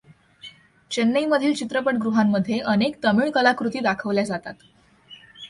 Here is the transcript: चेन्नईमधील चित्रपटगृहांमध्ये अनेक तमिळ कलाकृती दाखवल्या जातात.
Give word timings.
चेन्नईमधील 0.91 1.53
चित्रपटगृहांमध्ये 1.53 2.59
अनेक 2.65 2.95
तमिळ 3.03 3.29
कलाकृती 3.29 3.79
दाखवल्या 3.79 4.23
जातात. 4.23 4.53